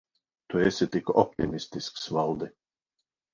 [0.53, 2.49] Tu esi tik optimistisks, Valdi.